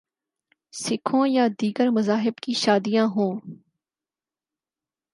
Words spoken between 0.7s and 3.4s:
سکھوں یا دیگر مذاہب کی شادیاں ہوں۔